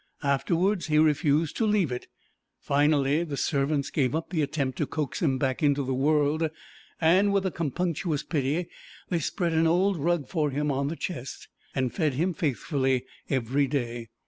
Afterwards 0.23 0.87
he 0.87 0.97
refused 0.97 1.55
to 1.57 1.65
leave 1.67 1.91
it. 1.91 2.07
Finally 2.59 3.23
the 3.23 3.37
servants 3.37 3.91
gave 3.91 4.15
up 4.15 4.31
the 4.31 4.41
attempt 4.41 4.79
to 4.79 4.87
coax 4.87 5.21
him 5.21 5.37
back 5.37 5.61
into 5.61 5.83
the 5.85 5.93
world, 5.93 6.49
and 6.99 7.31
with 7.31 7.45
a 7.45 7.51
compunctious 7.51 8.23
pity 8.23 8.67
they 9.09 9.19
spread 9.19 9.53
an 9.53 9.67
old 9.67 9.97
rug 9.97 10.27
for 10.27 10.49
him 10.49 10.71
on 10.71 10.87
the 10.87 10.95
chest, 10.95 11.49
and 11.75 11.93
fed 11.93 12.15
him 12.15 12.33
faithfully 12.33 13.05
every 13.29 13.67
day. 13.67 14.07